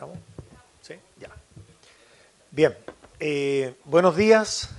[0.00, 0.18] ¿Estamos?
[0.80, 0.94] ¿Sí?
[1.18, 1.28] Ya.
[2.50, 2.74] Bien.
[3.18, 4.70] Eh, buenos días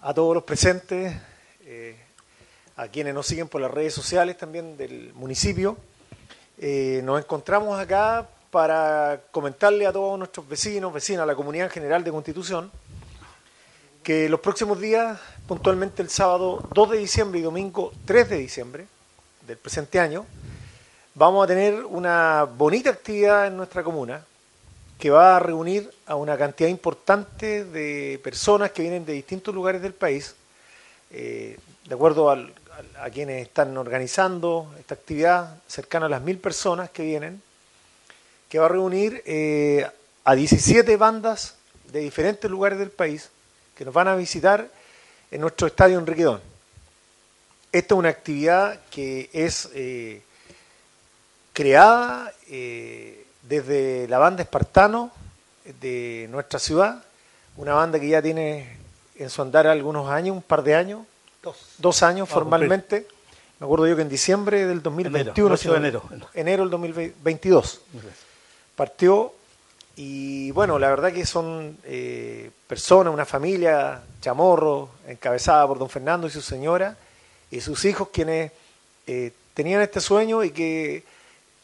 [0.00, 1.14] a todos los presentes,
[1.64, 1.96] eh,
[2.74, 5.76] a quienes nos siguen por las redes sociales también del municipio.
[6.58, 11.72] Eh, nos encontramos acá para comentarle a todos nuestros vecinos, vecinas, a la comunidad en
[11.72, 12.72] general de Constitución,
[14.02, 18.88] que los próximos días, puntualmente el sábado 2 de diciembre y domingo 3 de diciembre
[19.46, 20.26] del presente año,
[21.14, 24.24] vamos a tener una bonita actividad en nuestra comuna
[24.98, 29.82] que va a reunir a una cantidad importante de personas que vienen de distintos lugares
[29.82, 30.34] del país,
[31.10, 37.04] eh, de acuerdo a quienes están organizando esta actividad, cercana a las mil personas que
[37.04, 37.42] vienen,
[38.48, 39.86] que va a reunir eh,
[40.24, 41.56] a 17 bandas
[41.92, 43.30] de diferentes lugares del país
[43.76, 44.68] que nos van a visitar
[45.30, 46.40] en nuestro estadio Enriquedón.
[47.70, 50.22] Esta es una actividad que es eh,
[51.54, 55.10] creada eh, desde la banda Espartano
[55.80, 57.02] de nuestra ciudad,
[57.56, 58.76] una banda que ya tiene
[59.16, 61.06] en su andar algunos años, un par de años,
[61.78, 63.06] dos, años formalmente.
[63.60, 66.28] Me acuerdo yo que en diciembre del 2021, enero, enero.
[66.34, 67.80] enero del 2022
[68.74, 69.32] partió
[69.96, 76.26] y bueno, la verdad que son eh, personas, una familia, chamorro, encabezada por don Fernando
[76.26, 76.96] y su señora,
[77.48, 78.50] y sus hijos quienes
[79.06, 81.04] eh, tenían este sueño y que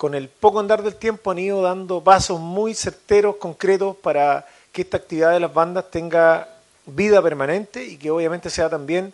[0.01, 4.81] con el poco andar del tiempo han ido dando pasos muy certeros, concretos, para que
[4.81, 6.49] esta actividad de las bandas tenga
[6.87, 9.13] vida permanente y que obviamente sea también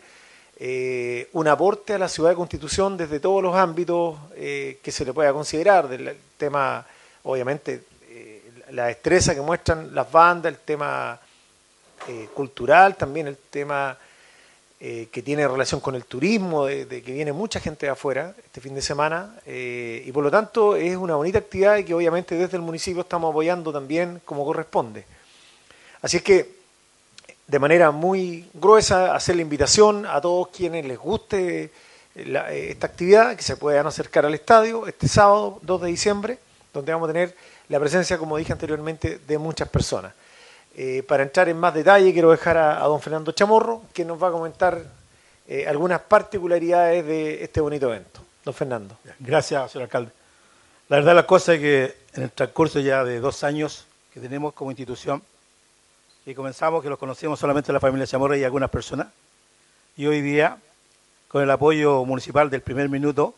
[0.60, 5.12] eh, un aporte a la ciudad de Constitución desde todos los ámbitos que se le
[5.12, 6.86] pueda considerar, del tema
[7.24, 11.18] obviamente eh, la destreza que muestran las bandas, el tema
[12.06, 13.98] eh, cultural, también el tema
[14.80, 18.60] eh, que tiene relación con el turismo, de, que viene mucha gente de afuera este
[18.60, 22.56] fin de semana, y por lo tanto es una bonita actividad y que obviamente desde
[22.56, 25.04] el municipio estamos apoyando también como corresponde.
[26.02, 26.56] Así es que
[27.46, 31.70] de manera muy gruesa hacer la invitación a todos quienes les guste
[32.14, 36.38] esta actividad, que se puedan acercar al estadio este sábado 2 de diciembre
[36.76, 37.34] donde vamos a tener
[37.68, 40.12] la presencia, como dije anteriormente, de muchas personas.
[40.78, 44.28] Eh, para entrar en más detalle, quiero dejar a, don Fernando Chamorro, que nos va
[44.28, 44.78] a comentar
[45.48, 48.20] eh, algunas particularidades de este bonito evento.
[48.44, 48.94] Don Fernando.
[49.18, 50.12] Gracias, señor alcalde.
[50.90, 54.52] La verdad, la cosa es que en el transcurso ya de dos años que tenemos
[54.52, 55.22] como institución,
[56.26, 59.06] y comenzamos, que los conocemos solamente la familia Chamorro y algunas personas,
[59.96, 60.58] y hoy día,
[61.28, 63.34] con el apoyo municipal del primer minuto,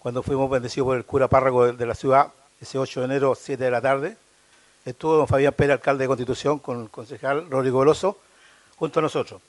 [0.00, 3.62] cuando fuimos bendecidos por el cura párroco de la ciudad, ese 8 de enero, 7
[3.62, 4.16] de la tarde.
[4.84, 8.18] Estuvo don Fabián Pérez, alcalde de Constitución, con el concejal Rodrigo Veloso,
[8.76, 9.40] junto a nosotros.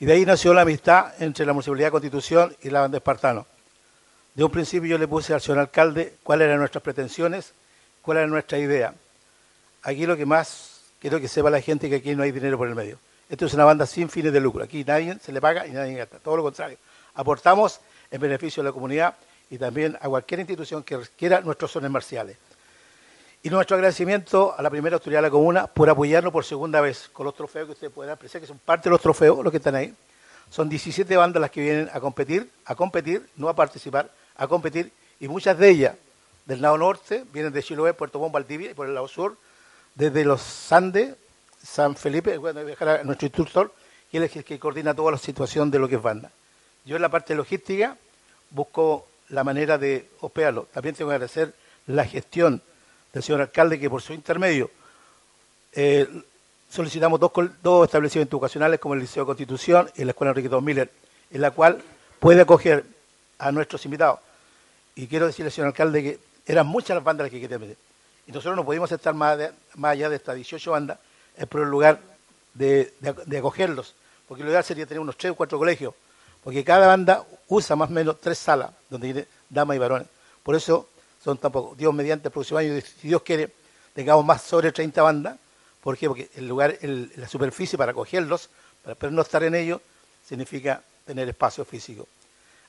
[0.00, 3.46] Y de ahí nació la amistad entre la Municipalidad de Constitución y la banda Espartano.
[4.34, 7.52] De un principio yo le puse al señor alcalde cuáles eran nuestras pretensiones,
[8.00, 8.94] cuál era nuestra idea.
[9.82, 12.66] Aquí lo que más quiero que sepa la gente que aquí no hay dinero por
[12.66, 12.98] el medio.
[13.28, 14.64] Esto es una banda sin fines de lucro.
[14.64, 16.18] Aquí nadie se le paga y nadie gasta.
[16.18, 16.78] Todo lo contrario.
[17.14, 17.80] Aportamos
[18.10, 19.16] en beneficio de la comunidad
[19.50, 22.36] y también a cualquier institución que requiera nuestros sones marciales.
[23.44, 27.10] Y nuestro agradecimiento a la primera autoridad de la comuna por apoyarnos por segunda vez
[27.12, 29.56] con los trofeos que ustedes pueden apreciar, que son parte de los trofeos, los que
[29.56, 29.92] están ahí.
[30.48, 34.92] Son 17 bandas las que vienen a competir, a competir, no a participar, a competir,
[35.18, 35.96] y muchas de ellas
[36.46, 39.36] del lado norte vienen de Chiloé, Puerto Montt, Valdivia, y por el lado sur,
[39.96, 41.16] desde los Andes,
[41.60, 43.72] San Felipe, bueno, dejar a nuestro instructor,
[44.12, 46.30] y él es el que coordina toda la situación de lo que es banda.
[46.84, 47.96] Yo en la parte logística
[48.50, 50.68] busco la manera de hospedarlo.
[50.72, 51.54] También tengo que agradecer
[51.86, 52.62] la gestión
[53.12, 54.70] del señor alcalde que por su intermedio
[55.72, 56.06] eh,
[56.70, 60.64] solicitamos dos, dos establecimientos educacionales como el Liceo de Constitución y la Escuela Enrique Don
[60.64, 60.90] Miller,
[61.30, 61.82] en la cual
[62.18, 62.84] puede acoger
[63.38, 64.20] a nuestros invitados.
[64.94, 67.76] Y quiero decirle, señor alcalde, que eran muchas las bandas las que querían meter.
[68.26, 69.38] Y nosotros no podíamos estar más,
[69.74, 70.98] más allá de estas 18 bandas,
[71.36, 72.00] es el lugar
[72.54, 73.94] de, de, acogerlos,
[74.28, 75.94] porque lo ideal sería tener unos 3 o 4 colegios
[76.42, 80.08] porque cada banda usa más o menos tres salas donde tiene damas y varones.
[80.42, 80.88] Por eso
[81.22, 83.52] son tampoco, Dios mediante el próximo año, si Dios quiere,
[83.94, 85.38] tengamos más sobre 30 bandas.
[85.82, 86.08] ¿Por qué?
[86.08, 88.48] Porque el lugar, la superficie para acogerlos,
[88.82, 89.80] para no estar en ellos,
[90.26, 92.06] significa tener espacio físico.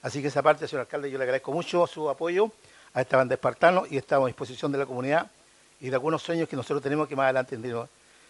[0.01, 2.51] Así que esa parte, señor alcalde, yo le agradezco mucho su apoyo
[2.93, 5.31] a esta banda espartano y estamos a disposición de la comunidad
[5.79, 7.57] y de algunos sueños que nosotros tenemos que más adelante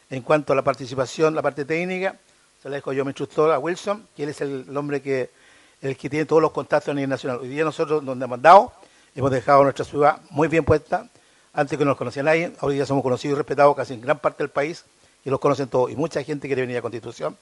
[0.09, 2.17] En cuanto a la participación, la parte técnica,
[2.61, 5.31] se la dejo yo a mi instructor, a Wilson, que él es el, hombre que,
[5.81, 7.39] el que tiene todos los contactos a nivel nacional.
[7.41, 8.73] Hoy día nosotros, donde hemos mandado,
[9.15, 11.07] hemos dejado nuestra ciudad muy bien puesta.
[11.53, 14.17] Antes que no nos conocía nadie, hoy día somos conocidos y respetados casi en gran
[14.19, 14.85] parte del país
[15.23, 15.91] y los conocen todos.
[15.91, 17.37] Y mucha gente quiere venir a Constitución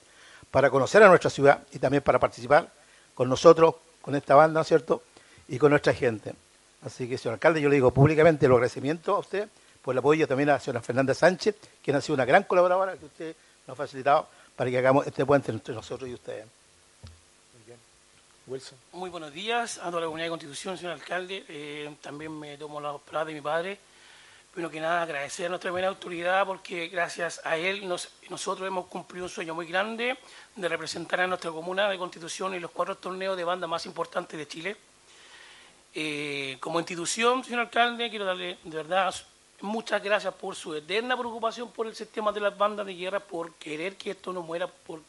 [0.51, 2.69] para conocer a nuestra ciudad y también para participar
[3.13, 5.01] con nosotros, con esta banda, ¿no es cierto?
[5.47, 6.33] Y con nuestra gente.
[6.85, 9.49] Así que, señor alcalde, yo le digo públicamente los agradecimientos a usted,
[9.81, 12.95] por el apoyo también a la señora Fernanda Sánchez, quien ha sido una gran colaboradora
[12.97, 13.35] que usted
[13.67, 16.45] nos ha facilitado para que hagamos este puente entre nosotros y ustedes.
[18.51, 18.77] Wilson.
[18.91, 21.45] Muy buenos días a toda la comunidad de Constitución, señor alcalde.
[21.47, 23.79] Eh, también me tomo la palabra de mi padre.
[24.51, 29.27] Primero que nada, agradecer a nuestra primera autoridad porque gracias a él nosotros hemos cumplido
[29.27, 30.17] un sueño muy grande
[30.53, 34.37] de representar a nuestra comuna de Constitución en los cuatro torneos de banda más importantes
[34.37, 34.75] de Chile.
[35.95, 39.15] Eh, como institución, señor alcalde, quiero darle de verdad
[39.61, 43.53] muchas gracias por su eterna preocupación por el sistema de las bandas de guerra, por
[43.53, 44.99] querer que esto no muera, por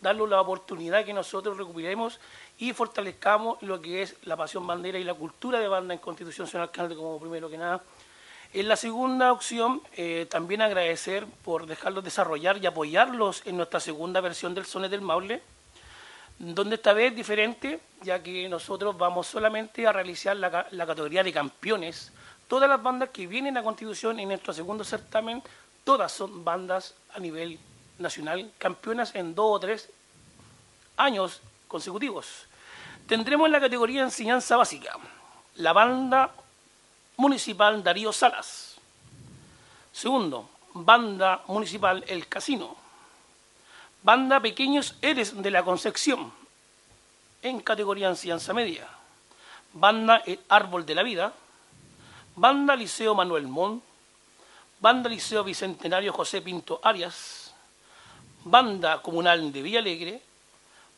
[0.00, 2.20] darle la oportunidad que nosotros recuperemos
[2.58, 6.46] y fortalezcamos lo que es la pasión bandera y la cultura de banda en Constitución,
[6.46, 7.82] señor alcalde, como primero que nada.
[8.52, 14.20] En la segunda opción, eh, también agradecer por dejarlos desarrollar y apoyarlos en nuestra segunda
[14.20, 15.42] versión del Sones del Maule,
[16.38, 21.22] donde esta vez es diferente, ya que nosotros vamos solamente a realizar la, la categoría
[21.22, 22.12] de campeones.
[22.48, 25.42] Todas las bandas que vienen a Constitución en nuestro segundo certamen,
[25.84, 27.58] todas son bandas a nivel
[27.98, 29.90] nacional, campeonas en dos o tres
[30.96, 32.46] años consecutivos.
[33.06, 34.96] Tendremos en la categoría enseñanza básica
[35.56, 36.30] la banda
[37.16, 38.76] municipal Darío Salas.
[39.92, 42.76] Segundo, banda municipal El Casino.
[44.02, 46.32] Banda Pequeños Eres de la Concepción,
[47.42, 48.86] en categoría enseñanza media.
[49.72, 51.32] Banda El Árbol de la Vida.
[52.34, 53.82] Banda Liceo Manuel Mon.
[54.80, 57.45] Banda Liceo Bicentenario José Pinto Arias.
[58.46, 60.22] Banda Comunal de Villalegre.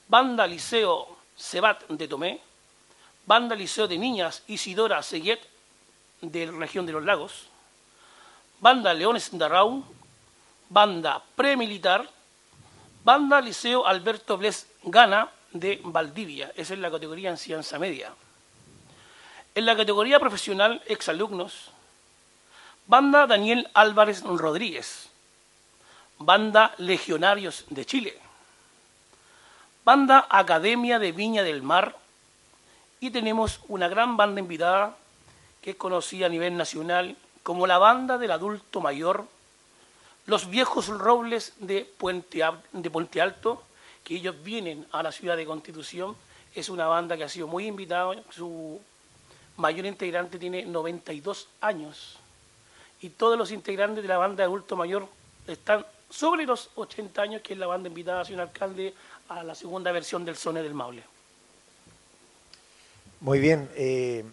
[0.06, 2.41] Banda Liceo Cebat de Tomé.
[3.27, 5.41] Banda Liceo de Niñas Isidora Seguet
[6.21, 7.47] de la región de los lagos,
[8.61, 9.85] banda Leones de Arau,
[10.69, 12.09] banda premilitar,
[13.05, 18.12] banda Liceo Alberto Bles Gana de Valdivia, esa es la categoría enseñanza media.
[19.55, 21.71] En la categoría profesional exalumnos,
[22.87, 25.07] banda Daniel Álvarez Rodríguez,
[26.19, 28.19] banda Legionarios de Chile,
[29.85, 31.97] banda Academia de Viña del Mar.
[33.00, 34.97] Y tenemos una gran banda invitada
[35.62, 39.25] que es conocida a nivel nacional como la banda del adulto mayor,
[40.26, 42.43] los viejos robles de Puente,
[43.23, 43.62] Alto,
[44.05, 46.15] que ellos vienen a la ciudad de Constitución,
[46.55, 48.81] es una banda que ha sido muy invitada, su
[49.56, 52.19] mayor integrante tiene 92 años.
[53.00, 55.09] Y todos los integrantes de la banda de adulto mayor
[55.47, 58.94] están sobre los 80 años, que es la banda invitada, señor alcalde,
[59.28, 61.02] a la segunda versión del Sone del Maule.
[63.20, 63.69] Muy bien.
[63.75, 64.25] Eh,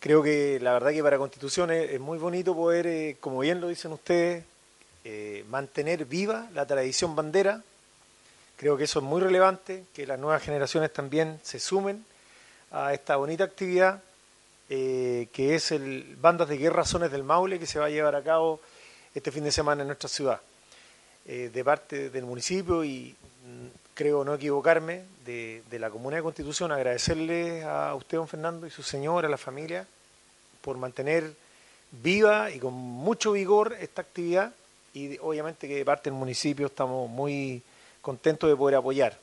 [0.00, 3.68] creo que la verdad que para Constitución es, muy bonito poder, eh, como bien lo
[3.68, 4.44] dicen ustedes,
[5.04, 7.62] eh, mantener viva la tradición bandera.
[8.56, 12.04] Creo que eso es muy relevante, que las nuevas generaciones también se sumen
[12.70, 14.02] a esta bonita actividad,
[14.68, 18.16] eh, que es el Bandas de Guerra Zones del Maule, que se va a llevar
[18.16, 18.60] a cabo
[19.14, 20.40] este fin de semana en nuestra ciudad.
[21.26, 23.14] De parte del municipio y
[23.44, 28.66] mm, creo no equivocarme, de, de, la Comuna de Constitución, agradecerle a usted, don Fernando,
[28.66, 29.86] y su señora, a la familia,
[30.60, 31.32] por mantener
[31.90, 34.52] viva y con mucho vigor esta actividad
[34.96, 37.62] y obviamente que de parte del municipio estamos muy
[38.00, 39.18] contentos de poder apoyar.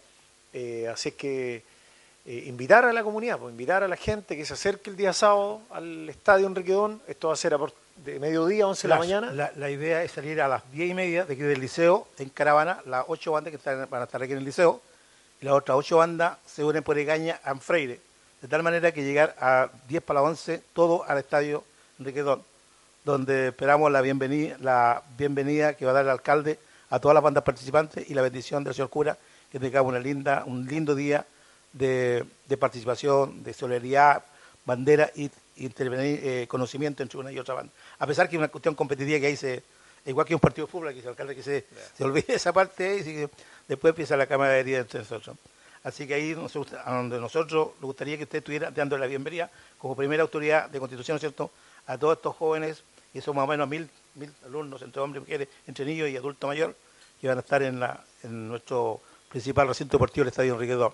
[0.54, 1.64] Eh, así es que
[2.26, 5.14] eh, invitar a la comunidad, pues, invitar a la gente que se acerque el día
[5.14, 7.58] sábado al Estadio Enriquedón, esto va a ser a
[8.04, 9.52] de mediodía, 11 de la mañana.
[9.56, 12.82] La, idea es salir a las 10 y media de aquí del liceo en caravana,
[12.86, 14.82] las ocho bandas que están, van a estar aquí en el liceo,
[15.42, 18.00] y las otras ocho bandas se unen por Egaña a Freire.
[18.42, 21.64] De tal manera que llegar a 10 para las 11, todo al estadio
[22.00, 22.44] Enriquedón,
[23.06, 27.24] donde esperamos la bienvenida, la bienvenida que va a dar el alcalde a todas las
[27.24, 29.18] bandas participantes y la bendición del señor cura,
[29.52, 31.26] que tengamos una linda, un lindo día
[31.72, 32.26] de,
[32.60, 34.24] participación, de solidaridad,
[34.66, 37.72] bandera y intervenir eh, conocimiento entre una y otra banda.
[38.00, 39.64] A pesar que es una cuestión competitiva que ahí se,
[40.06, 42.98] igual que un partido de fútbol, que el alcalde que se, se olvide esa parte
[42.98, 43.30] y
[43.68, 45.38] después empieza la camaradería entre nosotros.
[45.84, 49.96] Así que ahí a donde nosotros nos gustaría que usted estuviera dando la bienvenida como
[49.96, 51.52] primera autoridad de Constitución, ¿cierto?,
[51.86, 52.84] a todos estos jóvenes,
[53.14, 56.16] y son más o menos mil, mil alumnos, entre hombres y mujeres, entre niños y
[56.16, 56.74] adulto mayor,
[57.20, 60.88] que van a estar en, la, en nuestro principal recinto deportivo, el Estadio Enrique II.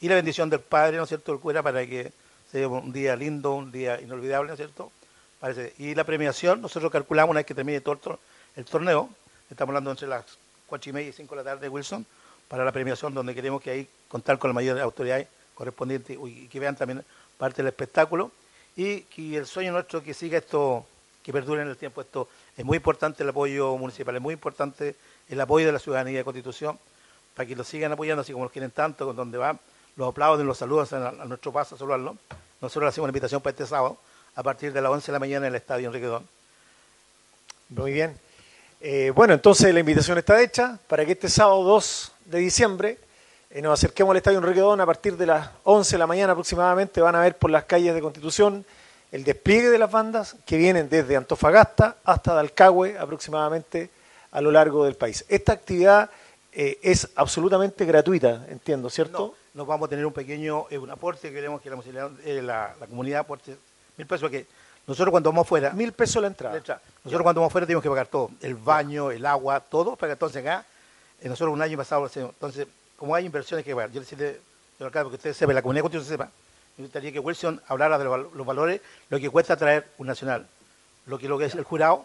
[0.00, 2.10] Y la bendición del Padre, ¿no es cierto?, el cura, para que
[2.52, 4.92] un día lindo, un día inolvidable, ¿no es cierto?
[5.40, 5.72] Parece.
[5.78, 8.18] Y la premiación, nosotros calculamos una vez que termine todo
[8.56, 9.08] el torneo,
[9.50, 10.24] estamos hablando entre las
[10.66, 12.06] cuatro y media y cinco de la tarde, Wilson,
[12.48, 16.60] para la premiación, donde queremos que ahí contar con la mayor autoridad correspondiente y que
[16.60, 17.04] vean también
[17.38, 18.30] parte del espectáculo.
[18.76, 20.86] Y que el sueño nuestro que siga esto,
[21.22, 22.00] que perdure en el tiempo.
[22.00, 24.96] Esto es muy importante el apoyo municipal, es muy importante
[25.28, 26.78] el apoyo de la ciudadanía de Constitución,
[27.34, 29.58] para que lo sigan apoyando así como los quieren tanto, con donde van,
[29.96, 32.16] los aplauden, los saludan a, nuestro paso a saludarlo.
[32.60, 33.98] Nosotros le hacemos una invitación para este sábado,
[34.34, 36.26] a partir de las 11 de la mañana en el Estadio Enrique Don.
[37.70, 38.18] Muy bien.
[38.80, 42.98] Eh, bueno, entonces la invitación está hecha para que este sábado 2 de diciembre
[43.50, 46.32] eh, nos acerquemos al Estadio Enrique Don a partir de las 11 de la mañana
[46.32, 47.00] aproximadamente.
[47.00, 48.64] Van a ver por las calles de Constitución
[49.12, 53.90] el despliegue de las bandas que vienen desde Antofagasta hasta Dalcahue aproximadamente
[54.30, 55.24] a lo largo del país.
[55.28, 56.10] Esta actividad
[56.52, 59.18] eh, es absolutamente gratuita, entiendo, ¿cierto?
[59.18, 63.56] No, nos vamos a tener un pequeño un aporte, queremos que la, la, comunidad aporte
[63.96, 64.46] mil pesos que
[64.86, 65.70] nosotros cuando vamos fuera...
[65.70, 66.56] Mil pesos la entrada.
[66.56, 70.12] Nosotros cuando vamos fuera tenemos que pagar todo, el baño, el agua, todo, para que
[70.14, 70.64] entonces acá,
[71.20, 72.66] eh, nosotros un año pasado, entonces,
[72.96, 74.40] como hay inversiones que pagar, yo le decirle,
[74.78, 76.30] porque ustedes sepan, la comunidad contigo sepa,
[76.76, 80.48] me gustaría que Wilson hablara de los valores, lo que cuesta traer un nacional,
[81.06, 82.04] lo que, lo que es el jurado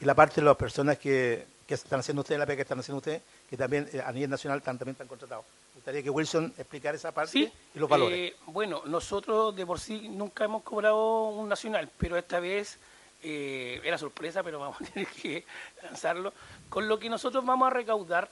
[0.00, 2.80] y la parte de las personas que, que están haciendo ustedes, la pega que están
[2.80, 5.44] haciendo ustedes, que también eh, a nivel nacional también están contratados.
[5.86, 8.18] Gustaría que Wilson explicara esa parte y los valores.
[8.18, 12.76] Eh, bueno, nosotros de por sí nunca hemos cobrado un nacional, pero esta vez
[13.22, 15.44] eh, era sorpresa, pero vamos a tener que
[15.84, 16.32] lanzarlo.
[16.68, 18.28] Con lo que nosotros vamos a recaudar,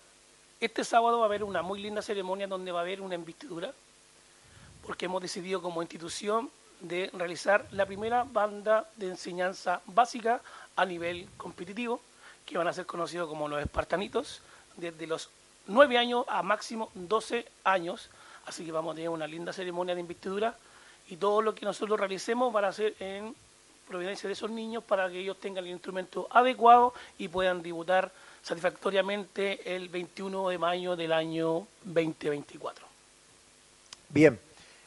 [0.58, 3.73] este sábado va a haber una muy linda ceremonia donde va a haber una investidura,
[4.84, 10.42] porque hemos decidido como institución de realizar la primera banda de enseñanza básica
[10.75, 12.00] a nivel competitivo
[12.44, 14.42] que van a ser conocidos como los espartanitos,
[14.76, 15.30] desde los
[15.66, 18.11] 9 años a máximo 12 años.
[18.47, 20.56] Así que vamos a tener una linda ceremonia de investidura
[21.09, 23.35] y todo lo que nosotros realicemos va a ser en
[23.88, 28.11] providencia de esos niños para que ellos tengan el instrumento adecuado y puedan debutar
[28.42, 32.87] satisfactoriamente el 21 de mayo del año 2024.
[34.09, 34.38] Bien,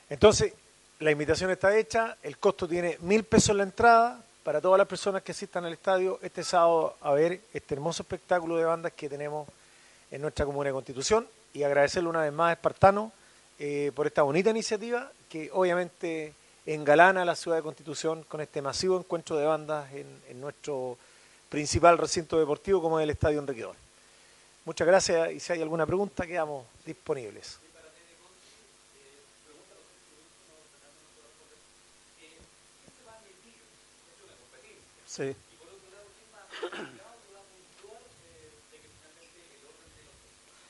[0.09, 0.53] entonces
[0.99, 5.23] la invitación está hecha, el costo tiene mil pesos la entrada, para todas las personas
[5.23, 9.45] que asistan al estadio este sábado a ver este hermoso espectáculo de bandas que tenemos
[10.11, 13.11] en nuestra Comuna de Constitución y agradecerle una vez más a Espartano
[13.59, 16.33] eh, por esta bonita iniciativa que obviamente
[16.65, 20.97] engalana la ciudad de Constitución con este masivo encuentro de bandas en, nuestro
[21.49, 23.75] principal recinto deportivo como es el Estadio Enriquedor.
[24.65, 27.59] Muchas gracias y si hay alguna pregunta quedamos disponibles.
[35.05, 35.35] Sí.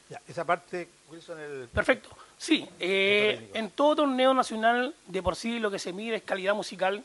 [0.10, 1.68] Ya, esa parte, Wilson, el...
[1.68, 2.10] Perfecto.
[2.38, 6.56] Sí, eh, en todo torneo nacional de por sí lo que se mide es calidad
[6.56, 7.04] musical,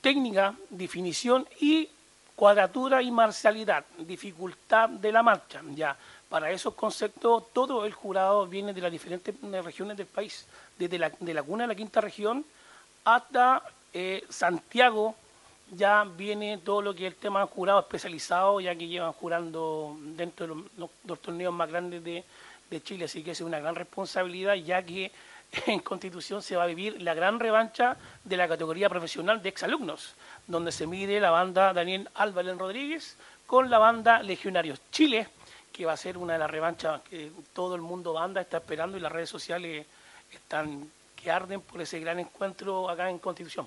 [0.00, 1.88] técnica, definición y
[2.34, 5.62] cuadratura y marcialidad, dificultad de la marcha.
[5.74, 5.96] Ya,
[6.28, 10.46] para esos conceptos todo el jurado viene de las diferentes regiones del país,
[10.78, 12.44] desde la, de la cuna de la quinta región
[13.04, 15.16] hasta eh, Santiago,
[15.72, 20.46] ya viene todo lo que es el tema jurado especializado, ya que llevan jurando dentro
[20.46, 20.64] de
[21.04, 22.24] los, torneos más grandes de,
[22.82, 25.10] Chile, así que es una gran responsabilidad, ya que
[25.66, 30.14] en Constitución se va a vivir la gran revancha de la categoría profesional de exalumnos,
[30.46, 35.28] donde se mide la banda Daniel Álvarez Rodríguez con la banda Legionarios Chile,
[35.72, 38.98] que va a ser una de las revanchas que todo el mundo banda está esperando
[38.98, 39.86] y las redes sociales
[40.30, 43.66] están que arden por ese gran encuentro acá en Constitución.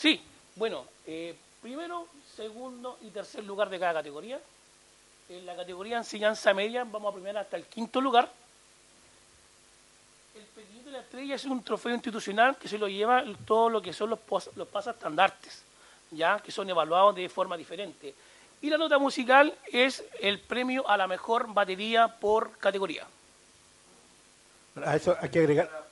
[0.00, 0.18] Sí,
[0.56, 4.40] bueno, eh, primero, segundo y tercer lugar de cada categoría.
[5.28, 8.30] En la categoría enseñanza media vamos a primero hasta el quinto lugar.
[10.34, 13.82] El pequeñito de la estrella es un trofeo institucional que se lo lleva todo lo
[13.82, 14.20] que son los,
[14.56, 15.60] los pasastandartes,
[16.12, 18.14] ya que son evaluados de forma diferente.
[18.62, 23.06] Y la nota musical es el premio a la mejor batería por categoría.
[24.82, 25.89] A eso hay que agregar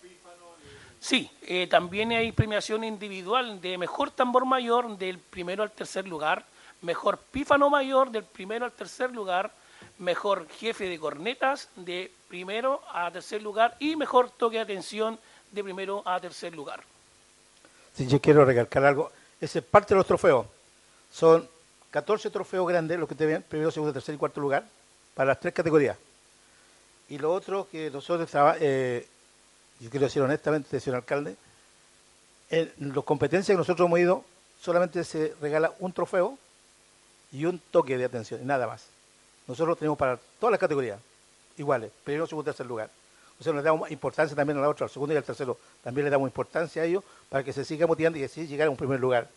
[1.00, 6.45] Sí, eh, también hay premiación individual de mejor tambor mayor del primero al tercer lugar,
[6.83, 9.52] mejor pífano mayor del primero al tercer lugar,
[9.99, 15.19] mejor jefe de cornetas de primero a tercer lugar y mejor toque de atención
[15.50, 16.83] de primero a tercer lugar.
[17.95, 19.11] Sí, yo quiero recalcar algo.
[19.40, 20.47] Ese es parte de los trofeos.
[21.12, 21.49] Son
[21.90, 24.64] 14 trofeos grandes, los que te ven, primero, segundo, tercer y cuarto lugar,
[25.14, 25.97] para las tres categorías.
[27.09, 28.28] Y lo otro que nosotros
[28.61, 29.09] eh,
[29.80, 31.37] yo quiero decir honestamente, señor alcalde,
[32.50, 34.25] en las competencias que nosotros hemos ido,
[34.61, 36.38] solamente se regala un trofeo
[37.30, 38.87] y un toque de atención, y nada más.
[39.47, 40.99] Nosotros tenemos para todas las categorías
[41.56, 42.90] iguales, primero, segundo, tercer lugar.
[43.40, 45.56] O sea, le damos importancia también a la otra, al segundo y al tercero.
[45.82, 48.70] También le damos importancia a ellos para que se siga motivando y así llegar a
[48.70, 49.28] un primer lugar.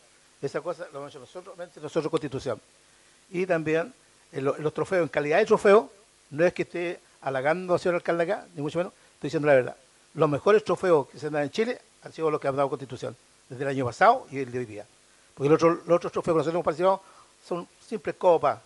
[0.42, 2.60] Esa cosa lo hemos hecho nosotros, nosotros Constitución.
[3.30, 3.94] Y también
[4.32, 5.92] en, los trofeos, en calidad de trofeo,
[6.32, 9.54] no es que esté halagando al señor alcalde acá, ni mucho menos, estoy diciendo la
[9.54, 9.76] verdad
[10.14, 13.16] los mejores trofeos que se dan en Chile han sido los que ha dado Constitución,
[13.50, 14.86] desde el año pasado y el de hoy día.
[15.36, 17.02] Porque los otros, trofeos que nosotros hemos participado
[17.46, 18.60] son simples copas,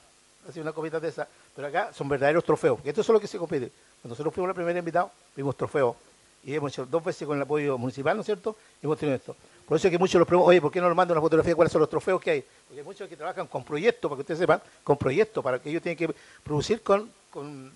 [0.49, 3.27] así una copita de esa, pero acá son verdaderos trofeos, porque esto es lo que
[3.27, 3.71] se compite.
[4.01, 5.95] Cuando nosotros fuimos los primeros invitados, vimos trofeos,
[6.43, 8.55] y hemos hecho dos veces con el apoyo municipal, ¿no es cierto?
[8.81, 9.35] Y hemos tenido esto.
[9.67, 11.51] Por eso es que muchos los preguntan, oye, ¿por qué no nos mandan una fotografía
[11.51, 12.45] de cuáles son los trofeos que hay?
[12.67, 15.69] Porque hay muchos que trabajan con proyectos, para que ustedes sepan, con proyectos, para que
[15.69, 17.71] ellos tienen que producir con, con,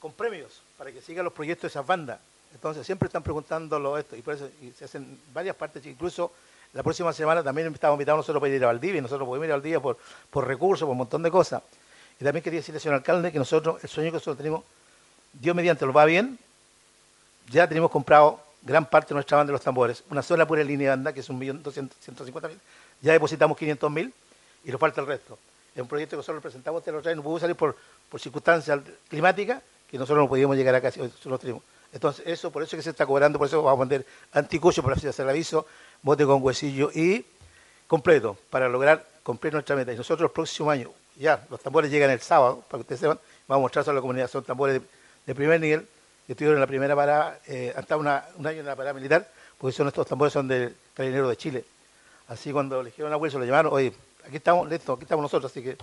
[0.00, 2.18] con premios, para que sigan los proyectos de esas bandas.
[2.54, 6.32] Entonces siempre están preguntándolo esto, y por eso y se hacen varias partes, incluso
[6.72, 9.52] la próxima semana también estamos invitados nosotros para ir a Valdivia, y nosotros podemos ir
[9.52, 9.96] a Valdivia por,
[10.30, 11.62] por recursos, por un montón de cosas.
[12.20, 14.64] Y también quería decirle, señor alcalde, que nosotros, el sueño que nosotros tenemos,
[15.32, 16.38] Dios mediante lo va bien,
[17.50, 20.90] ya tenemos comprado gran parte de nuestra banda de los tambores, una sola pura línea
[20.90, 22.42] de banda, que es un millón mil,
[23.00, 24.12] ya depositamos 500.000
[24.64, 25.38] y nos falta el resto.
[25.74, 27.76] Es un proyecto que nosotros presentamos este otro no pudo salir por,
[28.10, 31.62] por circunstancias climáticas, que nosotros no podíamos llegar a casi, nosotros tenemos.
[31.92, 34.82] Entonces, eso, por eso es que se está cobrando, por eso vamos a poner anticucho
[34.82, 35.66] para hacer el aviso,
[36.02, 37.24] bote con huesillo y
[37.86, 39.92] completo, para lograr cumplir nuestra meta.
[39.92, 43.18] Y nosotros el próximo año, ya, los tambores llegan el sábado, para que ustedes sepan,
[43.46, 44.82] vamos a mostrar a la comunidad, son tambores
[45.26, 45.86] de, primer nivel,
[46.26, 49.26] que estuvieron en la primera parada, eh, hasta una, un año en la parada militar,
[49.56, 51.64] porque son estos tambores son del Carabinero de Chile.
[52.28, 53.92] Así cuando le dijeron a Wilson, lo llamaron, oye,
[54.26, 55.76] aquí estamos, listo, aquí estamos nosotros, así que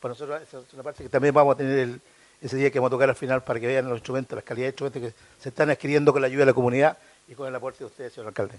[0.00, 2.00] para nosotros es una parte que también vamos a tener el,
[2.40, 4.76] ese día que vamos a tocar al final para que vean los instrumentos, las calidades
[4.76, 7.54] de instrumentos que se están adquiriendo con la ayuda de la comunidad y con el
[7.54, 8.58] aporte de ustedes, señor alcalde.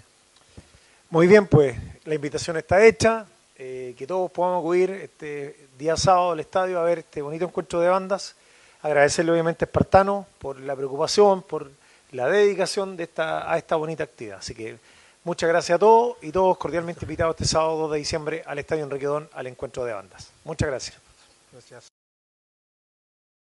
[1.10, 6.32] Muy bien, pues la invitación está hecha, eh, que todos podamos acudir este día sábado
[6.32, 8.36] al estadio a ver este bonito encuentro de bandas.
[8.82, 11.70] Agradecerle obviamente a Espartano por la preocupación, por
[12.12, 14.38] la dedicación de esta, a esta bonita actividad.
[14.38, 14.78] Así que
[15.24, 18.84] muchas gracias a todos y todos cordialmente invitados este sábado 2 de diciembre al Estadio
[18.84, 20.30] Enriquedón al encuentro de bandas.
[20.44, 20.96] Muchas gracias.
[21.52, 21.99] Gracias.